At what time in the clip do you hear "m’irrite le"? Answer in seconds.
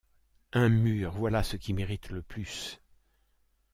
1.73-2.23